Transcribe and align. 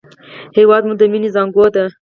هېواد 0.57 0.83
مو 0.87 0.93
د 0.99 1.03
مینې 1.11 1.29
زانګو 1.35 1.65
ده 1.75 1.85